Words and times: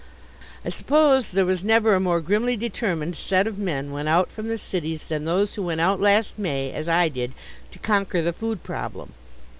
I 0.65 0.71
suppose 0.71 1.29
there 1.29 1.45
was 1.45 1.63
never 1.63 1.93
a 1.93 1.99
more 1.99 2.21
grimly 2.21 2.57
determined 2.57 3.15
set 3.15 3.45
of 3.45 3.59
men 3.59 3.91
went 3.91 4.09
out 4.09 4.31
from 4.31 4.47
the 4.47 4.57
cities 4.57 5.03
than 5.05 5.25
those 5.25 5.53
who 5.53 5.61
went 5.61 5.79
out 5.79 6.01
last 6.01 6.39
May, 6.39 6.71
as 6.71 6.87
I 6.87 7.07
did, 7.07 7.33
to 7.69 7.77
conquer 7.77 8.23
the 8.23 8.33
food 8.33 8.63
problem. 8.63 9.13